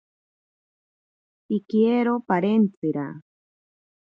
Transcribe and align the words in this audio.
Pikiero 1.47 2.13
parentsira. 2.27 3.05